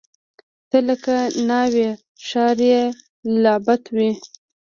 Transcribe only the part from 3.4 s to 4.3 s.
لعبته وې